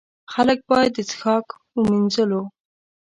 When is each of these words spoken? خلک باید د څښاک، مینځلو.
خلک 0.33 0.59
باید 0.69 0.91
د 0.95 0.99
څښاک، 1.09 1.47
مینځلو. 1.85 2.41